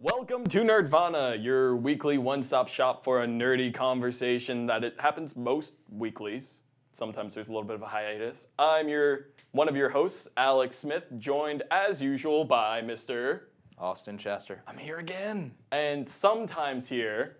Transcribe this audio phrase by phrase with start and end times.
[0.00, 5.72] Welcome to Nerdvana, your weekly one-stop shop for a nerdy conversation that it happens most
[5.90, 6.58] weeklies.
[6.92, 8.46] Sometimes there's a little bit of a hiatus.
[8.60, 13.40] I'm your one of your hosts, Alex Smith, joined as usual by Mr.
[13.76, 14.62] Austin Chester.
[14.68, 15.52] I'm here again.
[15.72, 17.38] and sometimes here.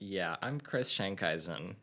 [0.00, 1.76] Yeah, I'm Chris Shankaisen.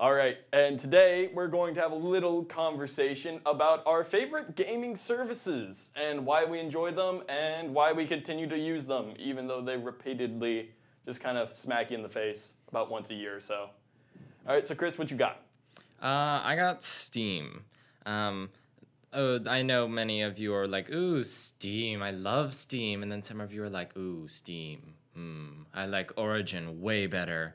[0.00, 4.96] All right, and today we're going to have a little conversation about our favorite gaming
[4.96, 9.60] services and why we enjoy them and why we continue to use them, even though
[9.60, 10.70] they repeatedly
[11.04, 13.68] just kind of smack you in the face about once a year or so.
[14.48, 15.42] All right, so Chris, what you got?
[16.02, 17.64] Uh, I got Steam.
[18.06, 18.48] Um,
[19.12, 22.02] oh, I know many of you are like, ooh, Steam.
[22.02, 23.02] I love Steam.
[23.02, 24.94] And then some of you are like, ooh, Steam.
[25.12, 27.54] Hmm, I like Origin way better.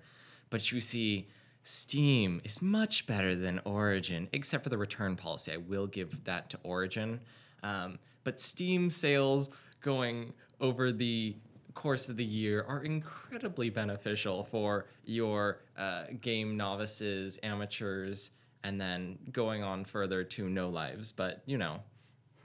[0.51, 1.27] But you see,
[1.67, 5.51] Steam is much better than Origin, except for the return policy.
[5.51, 7.19] I will give that to Origin.
[7.63, 9.49] Um, but Steam sales
[9.81, 11.35] going over the
[11.73, 18.29] course of the year are incredibly beneficial for your uh, game novices, amateurs,
[18.63, 21.11] and then going on further to no lives.
[21.11, 21.81] But you know,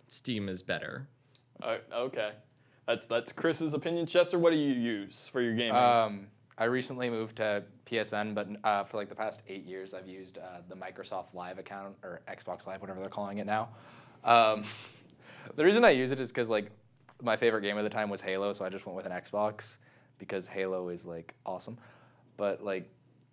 [0.09, 1.07] Steam is better.
[1.62, 2.33] All right, okay,
[2.87, 4.07] that's that's Chris's opinion.
[4.07, 5.77] Chester, what do you use for your gaming?
[5.77, 10.06] Um, I recently moved to PSN, but uh, for like the past eight years, I've
[10.06, 13.69] used uh, the Microsoft Live account or Xbox Live, whatever they're calling it now.
[14.25, 14.65] Um,
[15.56, 16.71] the reason I use it is because like
[17.23, 19.77] my favorite game at the time was Halo, so I just went with an Xbox
[20.19, 21.78] because Halo is like awesome.
[22.37, 22.89] But like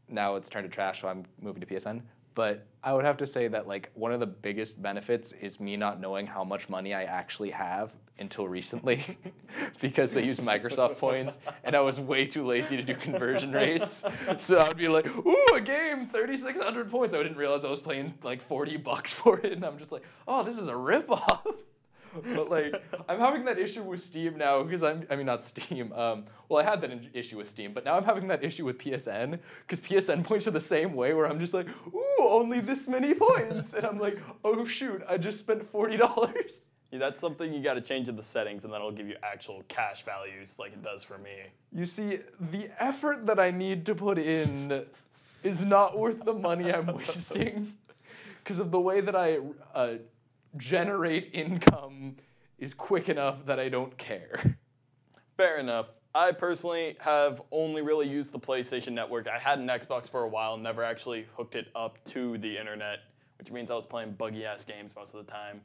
[0.09, 2.01] now it's turned to trash, so I'm moving to PSN.
[2.37, 5.75] But I would have to say that like one of the biggest benefits is me
[5.75, 9.03] not knowing how much money I actually have until recently
[9.81, 14.03] because they use Microsoft points and I was way too lazy to do conversion rates.
[14.37, 17.15] So I'd be like, ooh, a game, 3,600 points.
[17.15, 19.51] I didn't realize I was paying like 40 bucks for it.
[19.51, 21.41] And I'm just like, oh, this is a ripoff.
[22.35, 22.73] But like,
[23.09, 25.91] I'm having that issue with Steam now because I'm, I mean, not Steam.
[25.93, 28.65] Um, well, I had that in- issue with Steam, but now I'm having that issue
[28.65, 32.59] with PSN because PSN points are the same way where I'm just like, ooh, only
[32.59, 33.73] this many points.
[33.73, 36.51] And I'm like, oh, shoot, I just spent $40.
[36.91, 39.15] Yeah, that's something you got to change in the settings, and then it'll give you
[39.21, 41.35] actual cash values like it does for me.
[41.73, 42.19] You see,
[42.51, 44.85] the effort that I need to put in
[45.43, 47.73] is not worth the money I'm wasting
[48.43, 49.39] because of the way that I
[49.75, 49.95] uh,
[50.55, 52.15] generate income
[52.57, 54.57] is quick enough that I don't care.
[55.37, 55.87] Fair enough.
[56.15, 59.27] I personally have only really used the PlayStation Network.
[59.27, 62.99] I had an Xbox for a while, never actually hooked it up to the internet,
[63.37, 65.61] which means I was playing buggy ass games most of the time.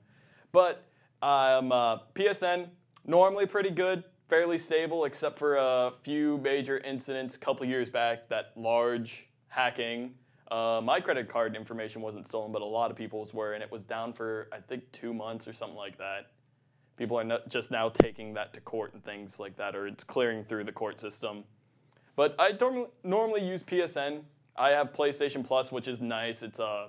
[0.53, 0.85] But
[1.23, 2.69] um, uh, PSN
[3.07, 8.29] normally pretty good, fairly stable, except for a few major incidents a couple years back.
[8.29, 10.15] That large hacking.
[10.51, 13.71] Uh, my credit card information wasn't stolen, but a lot of people's were, and it
[13.71, 16.31] was down for I think two months or something like that
[16.97, 20.05] people are not just now taking that to court and things like that, or it's
[20.05, 21.45] clearing through the court system.
[22.17, 24.21] But I don't normally use PSN.
[24.57, 26.43] I have PlayStation Plus, which is nice.
[26.43, 26.89] It's uh,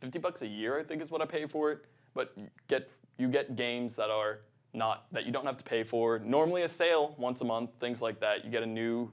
[0.00, 1.84] 50 bucks a year, I think, is what I pay for it.
[2.14, 2.36] But
[2.68, 4.40] get you get games that are
[4.74, 6.18] not that you don't have to pay for.
[6.18, 8.44] Normally a sale once a month, things like that.
[8.44, 9.10] You get a new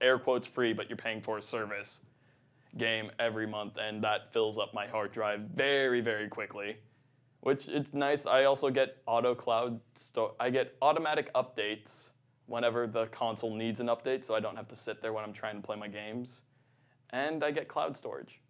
[0.00, 2.00] air quotes free, but you're paying for a service
[2.78, 6.76] game every month, and that fills up my hard drive very, very quickly
[7.46, 8.26] which it's nice.
[8.26, 12.10] I also get auto cloud sto- I get automatic updates
[12.46, 15.32] whenever the console needs an update, so I don't have to sit there when I'm
[15.32, 16.42] trying to play my games.
[17.10, 18.40] And I get cloud storage.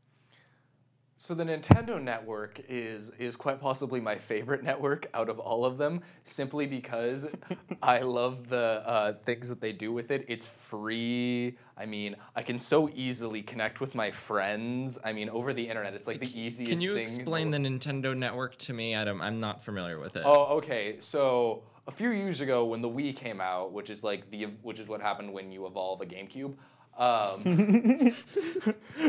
[1.18, 5.78] So the Nintendo network is is quite possibly my favorite network out of all of
[5.78, 7.24] them, simply because
[7.82, 10.26] I love the uh, things that they do with it.
[10.28, 11.56] It's free.
[11.78, 14.98] I mean, I can so easily connect with my friends.
[15.04, 16.70] I mean, over the internet, it's like the easiest.
[16.70, 18.92] Can you explain the Nintendo Network to me?
[18.92, 20.22] Don't, I'm not familiar with it.
[20.26, 20.96] Oh, okay.
[21.00, 24.78] So a few years ago, when the Wii came out, which is like the which
[24.78, 26.54] is what happened when you evolve a GameCube.
[26.98, 27.42] Um,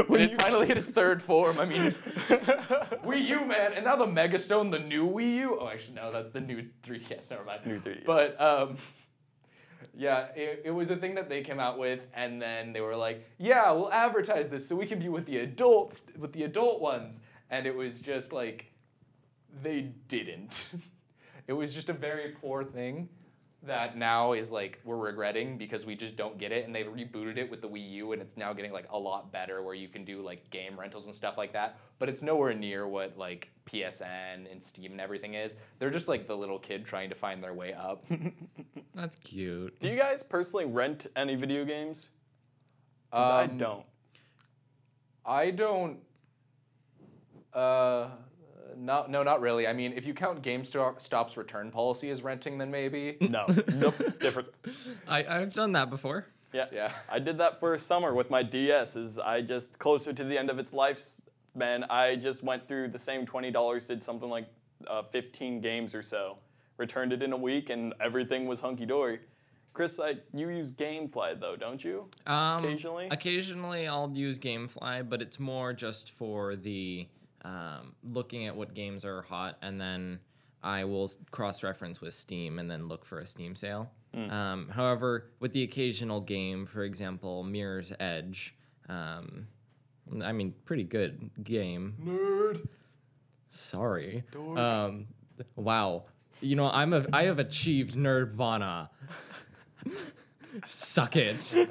[0.08, 1.92] when it finally hit its third form, I mean,
[3.06, 5.58] Wii U, man, and now the Megastone, the new Wii U.
[5.62, 7.30] Oh, actually, no, that's the new 3DS.
[7.30, 7.66] Never mind.
[7.66, 8.06] New 3DS.
[8.06, 8.78] But um,
[9.96, 12.96] yeah, it, it was a thing that they came out with, and then they were
[12.96, 16.82] like, "Yeah, we'll advertise this so we can be with the adults, with the adult
[16.82, 18.72] ones," and it was just like,
[19.64, 20.68] they didn't.
[21.48, 23.08] it was just a very poor thing
[23.64, 27.38] that now is like we're regretting because we just don't get it and they rebooted
[27.38, 29.88] it with the Wii U and it's now getting like a lot better where you
[29.88, 33.50] can do like game rentals and stuff like that but it's nowhere near what like
[33.66, 37.44] PSN and Steam and everything is they're just like the little kid trying to find
[37.44, 38.06] their way up
[38.96, 39.80] That's cute.
[39.80, 42.10] Do you guys personally rent any video games?
[43.12, 43.86] 'Cause I Um, don't.
[45.26, 46.00] I don't
[47.54, 48.10] uh
[48.78, 49.68] No, no, not really.
[49.68, 53.18] I mean, if you count GameStop's return policy as renting, then maybe.
[53.28, 54.50] No, nope, different.
[55.08, 56.28] I, I've done that before.
[56.54, 56.68] Yeah.
[56.72, 56.94] Yeah.
[57.12, 58.96] I did that for a summer with my DS.
[58.96, 63.00] Is I just closer to the end of its lifespan, I just went through the
[63.00, 64.48] same twenty dollars, did something like
[64.88, 66.38] uh, fifteen games or so,
[66.78, 69.20] returned it in a week, and everything was hunky dory.
[69.74, 72.10] Chris, I, you use GameFly though, don't you?
[72.26, 73.10] Um, Occasionally?
[73.12, 77.08] Occasionally, I'll use GameFly, but it's more just for the
[77.44, 80.20] um, looking at what games are hot, and then
[80.64, 83.92] I will cross reference with Steam and then look for a Steam sale.
[84.16, 88.56] Um, however, with the occasional game, for example, Mirror's Edge,
[88.90, 89.46] um,
[90.24, 91.94] I mean, pretty good game.
[92.04, 92.68] Nerd.
[93.50, 94.24] Sorry.
[94.36, 95.08] Um,
[95.56, 96.06] wow.
[96.42, 98.90] You know, I'm a I have achieved nerdvana.
[100.66, 101.54] Suck it.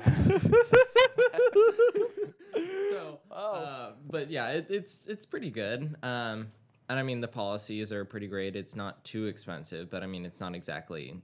[3.28, 5.94] so, uh, but yeah, it, it's it's pretty good.
[6.02, 6.48] Um,
[6.88, 8.54] and I mean, the policies are pretty great.
[8.56, 11.14] It's not too expensive, but I mean, it's not exactly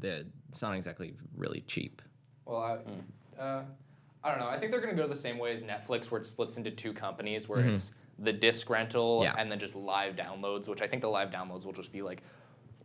[0.00, 2.02] the it's not exactly really cheap.
[2.44, 2.58] Well,
[3.38, 3.62] I, uh,
[4.24, 4.48] I don't know.
[4.48, 6.70] I think they're going to go the same way as Netflix, where it splits into
[6.70, 9.34] two companies, where it's the disc rental Yeah.
[9.38, 10.66] and then just live downloads.
[10.68, 12.22] Which I think the live downloads will just be like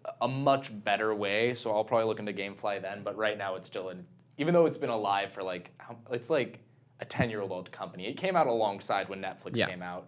[0.05, 1.55] a- a much better way.
[1.55, 3.03] So I'll probably look into GameFly then.
[3.03, 4.05] But right now, it's still in.
[4.37, 5.71] Even though it's been alive for like,
[6.11, 6.59] it's like
[6.99, 8.07] a ten-year-old company.
[8.07, 9.67] It came out alongside when Netflix Yeah.
[9.69, 10.07] came out.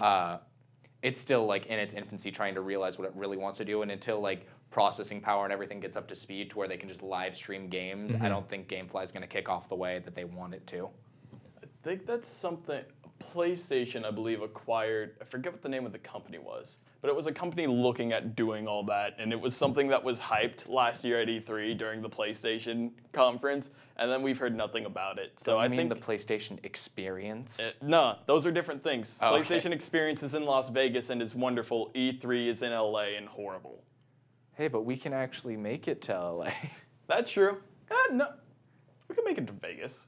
[0.00, 0.38] Uh,
[1.02, 3.82] it's still like in its infancy, trying to realize what it really wants to do.
[3.82, 6.88] And until like processing power and everything gets up to speed to where they can
[6.88, 10.00] just live stream games, I don't think GameFly is going to kick off the way
[10.04, 10.88] that they want it to.
[11.62, 12.82] I think that's something
[13.34, 15.16] PlayStation, I believe, acquired.
[15.20, 18.12] I forget what the name of the company was, but it was a company looking
[18.12, 21.76] at doing all that, and it was something that was hyped last year at E3
[21.78, 25.32] during the PlayStation conference, and then we've heard nothing about it.
[25.36, 27.60] So I I mean think the PlayStation Experience.
[27.60, 29.18] Uh, no, those are different things.
[29.22, 29.42] Oh, okay.
[29.60, 31.90] PlayStation Experience is in Las Vegas and is wonderful.
[31.94, 33.82] E3 is in LA and horrible.
[34.54, 36.50] hey, but we can actually make it to LA.
[37.08, 37.58] That's true.
[37.90, 38.28] Uh, no,
[39.08, 40.04] we can make it to Vegas.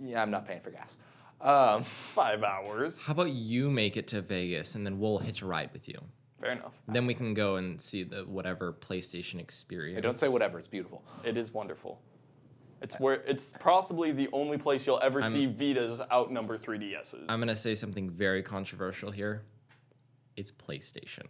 [0.00, 0.96] yeah, I'm not paying for gas.
[1.40, 3.00] Um, It's five hours.
[3.00, 5.98] How about you make it to Vegas and then we'll hitch a ride with you?
[6.40, 6.74] Fair enough.
[6.88, 9.96] Then we can go and see the whatever PlayStation experience.
[9.96, 10.58] hey, don't say whatever.
[10.58, 11.02] It's beautiful.
[11.24, 12.00] It is wonderful.
[12.82, 17.24] It's where it's possibly the only place you'll ever I'm- see Vitas outnumber 3DSs.
[17.28, 19.44] I'm gonna say something very controversial here.
[20.36, 21.26] It's PlayStation.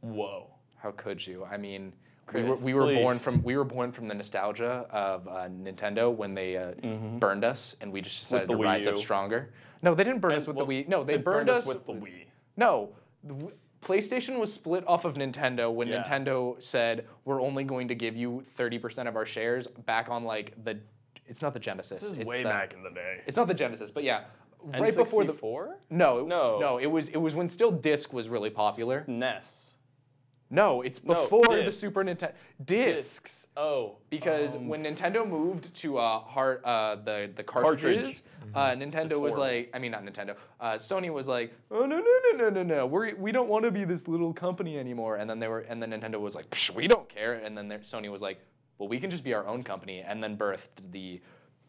[0.00, 0.50] Whoa.
[0.78, 1.44] How could you?
[1.44, 1.92] I mean,
[2.26, 5.48] Chris, we were, we were born from we were born from the nostalgia of uh,
[5.48, 6.72] Nintendo when they uh,
[7.18, 9.52] burned us, and we just decided the to Wii rise up stronger.
[9.82, 10.88] No, they didn't burn us with well, the Wii.
[10.88, 12.24] No, they, they burned, us with the Wii.
[12.56, 12.90] No,
[13.22, 13.54] the w-
[13.90, 16.02] PlayStation was split off of Nintendo when Yeah.
[16.02, 20.52] Nintendo said we're only going to give you 30% of our shares back on like
[20.64, 20.78] the
[21.28, 22.00] it's not the Genesis.
[22.00, 23.20] This is it's way the- back in the day.
[23.26, 24.24] It's not the Genesis, but yeah,
[24.64, 25.74] right before the N64?
[25.90, 26.58] No, No.
[26.58, 29.04] No, it was it was when still disc was really popular.
[29.06, 29.74] NES.
[30.48, 31.80] No, it's No, before the discs.
[31.80, 32.32] Super Nintendo
[32.64, 33.46] discs.
[33.56, 33.96] Oh.
[34.10, 38.22] Because um, when Nintendo moved to uh, heart, uh, the the cartridges,
[38.54, 39.38] uh, Nintendo was horrible.
[39.40, 42.62] like, I mean not Nintendo, uh, Sony was like, oh no no no no no
[42.62, 45.16] no, we we don't want to be this little company anymore.
[45.16, 47.34] And then they were, and then Nintendo was like, Psh, we don't care.
[47.34, 48.38] And then there- Sony was like,
[48.78, 50.00] well we can just be our own company.
[50.06, 51.20] And then birthed the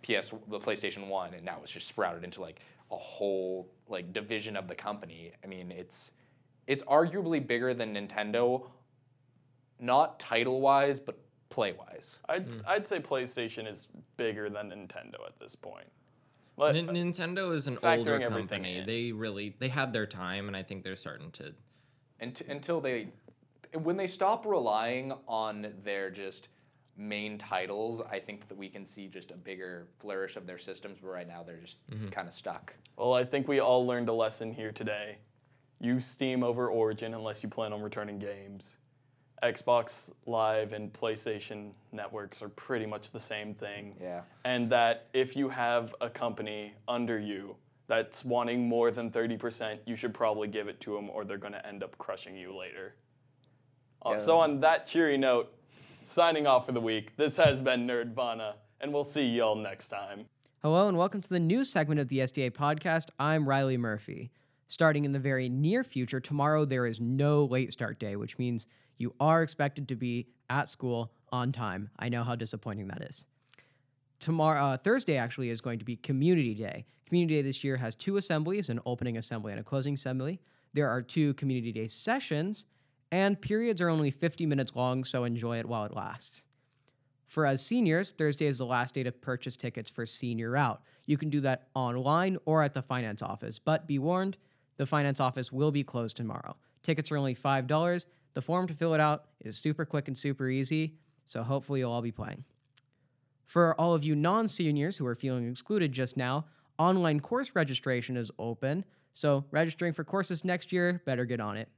[0.04, 2.60] PS, the PlayStation One, and now it's just sprouted into like
[2.92, 5.32] a whole like division of the company.
[5.44, 6.12] I mean it's
[6.68, 8.70] it's arguably bigger than Nintendo,
[9.80, 11.18] not title wise, but
[11.50, 12.20] play wise.
[12.28, 12.60] I'd, hmm.
[12.68, 13.88] I'd say PlayStation is
[14.18, 15.88] bigger than Nintendo at this point.
[16.58, 18.84] Let- Nin- Nintendo is an older company.
[18.86, 21.54] They really they had their time, and I think they're starting to.
[22.20, 23.10] Unt- until they,
[23.74, 26.50] when they stop relying on their just
[26.98, 30.98] main titles, I think that we can see just a bigger flourish of their systems.
[31.00, 32.08] But right now, they're just mm-hmm.
[32.10, 32.74] kind of stuck.
[32.98, 35.20] well, I think we all learned a lesson here today.
[35.80, 38.76] Use Steam over Origin unless you plan on returning games.
[39.44, 43.96] Xbox Live and PlayStation networks are pretty much the same thing.
[44.02, 44.22] Yeah.
[44.44, 47.56] and that if you have a company under you
[47.88, 51.54] that's wanting more than 30%, you should probably give it to them or they're going
[51.54, 52.96] to end up crushing you later.
[54.04, 54.18] Uh, Yeah.
[54.20, 55.54] So, on that cheery note,
[56.02, 60.26] signing off for the week, this has been Nerdvana, and we'll see y'all next time.
[60.64, 63.10] Hello and welcome to the new segment of the SDA podcast.
[63.20, 64.32] I'm Riley Murphy.
[64.68, 68.68] Starting in the very near future, tomorrow there is no late start day, which means
[68.98, 71.90] you are expected to be at school on time.
[72.00, 73.26] I know how disappointing that is.
[74.20, 76.86] Tomorrow, uh, Thursday actually is going to be Community Day.
[77.06, 80.40] Community Day this year has two assemblies an opening assembly and a closing assembly.
[80.74, 82.66] There are two Community Day sessions,
[83.12, 86.44] and periods are only 50 minutes long, so enjoy it while it lasts.
[87.28, 90.82] For us seniors, Thursday is the last day to purchase tickets for Senior Out.
[91.06, 94.38] You can do that online or at the finance office, but be warned,
[94.78, 96.56] the finance office will be closed tomorrow.
[96.84, 98.06] Tickets are only $5.
[98.34, 101.92] The form to fill it out is super quick and super easy, so hopefully you'll
[101.92, 102.44] all be playing.
[103.46, 106.46] For all of you non seniors who are feeling excluded just now,
[106.78, 111.70] online course registration is open, so registering for courses next year, better get on it.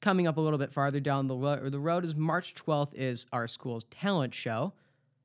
[0.00, 3.26] Coming up a little bit farther down the, ro- the road is March 12th is
[3.32, 4.72] our school's talent show.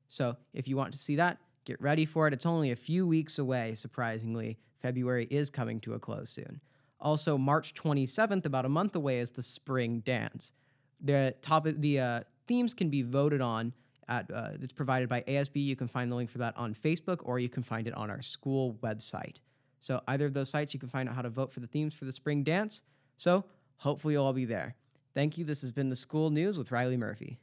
[0.08, 2.32] So if you want to see that, get ready for it.
[2.32, 4.58] It's only a few weeks away, surprisingly.
[4.80, 6.60] February is coming to a close soon.
[7.00, 10.52] Also, March 27th, about a month away, is the spring dance.
[11.00, 13.72] The top the uh, themes can be voted on
[14.08, 15.62] at uh, it's provided by ASB.
[15.62, 18.10] You can find the link for that on Facebook, or you can find it on
[18.10, 19.36] our school website.
[19.80, 21.94] So either of those sites, you can find out how to vote for the themes
[21.94, 22.82] for the spring dance.
[23.16, 23.44] So
[23.76, 24.74] hopefully you'll all be there.
[25.14, 25.44] Thank you.
[25.44, 27.38] This has been the school news with Riley Murphy.